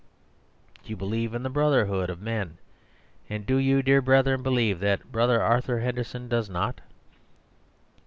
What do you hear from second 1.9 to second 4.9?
of men: and do you, dear brethren, believe